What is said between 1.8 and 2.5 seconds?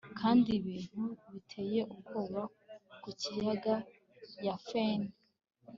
ubwoba